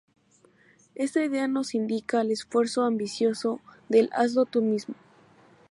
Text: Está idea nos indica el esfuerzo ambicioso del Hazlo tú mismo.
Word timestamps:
Está 0.95 1.23
idea 1.23 1.47
nos 1.47 1.75
indica 1.75 2.21
el 2.21 2.31
esfuerzo 2.31 2.81
ambicioso 2.85 3.61
del 3.87 4.09
Hazlo 4.13 4.45
tú 4.47 4.63
mismo. 4.63 4.95